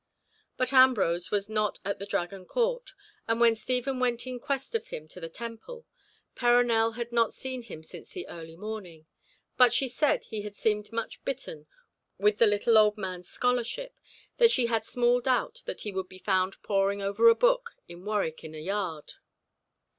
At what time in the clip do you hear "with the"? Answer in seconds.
12.17-12.47